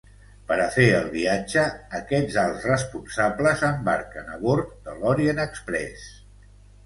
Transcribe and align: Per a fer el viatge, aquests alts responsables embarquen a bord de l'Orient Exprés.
Per 0.51 0.55
a 0.61 0.69
fer 0.75 0.85
el 0.99 1.09
viatge, 1.15 1.65
aquests 1.99 2.37
alts 2.45 2.65
responsables 2.69 3.61
embarquen 3.69 4.33
a 4.37 4.41
bord 4.47 4.73
de 4.87 4.97
l'Orient 5.03 5.43
Exprés. 5.47 6.09